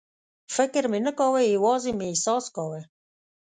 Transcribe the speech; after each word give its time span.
فکر 0.55 0.83
مې 0.91 0.99
نه 1.05 1.11
کاوه، 1.17 1.41
یوازې 1.55 1.91
مې 1.97 2.05
احساس 2.11 2.45
کاوه. 2.55 2.81